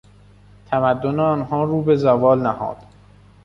تمدن 0.71 1.19
آنها 1.19 1.63
رو 1.63 1.81
به 1.81 1.95
زوال 1.95 2.41
نهاد. 2.41 2.77